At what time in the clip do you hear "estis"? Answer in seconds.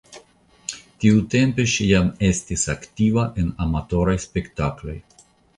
2.29-2.65